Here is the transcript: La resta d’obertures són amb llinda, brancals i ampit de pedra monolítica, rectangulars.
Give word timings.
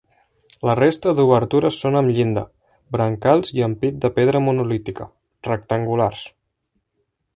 La 0.67 0.75
resta 0.77 1.11
d’obertures 1.17 1.81
són 1.83 1.97
amb 1.99 2.13
llinda, 2.15 2.43
brancals 2.97 3.53
i 3.59 3.63
ampit 3.69 4.01
de 4.07 4.13
pedra 4.19 4.41
monolítica, 4.49 5.07
rectangulars. 5.53 6.25